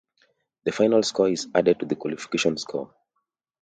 The 0.63 0.71
final 0.71 1.03
score 1.03 1.29
is 1.29 1.47
added 1.53 1.79
to 1.79 1.85
the 1.85 1.95
qualification 1.95 2.57
score. 2.57 2.91